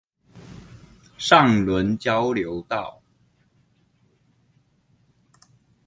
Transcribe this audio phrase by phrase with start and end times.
[1.19, 3.03] 上崙交流道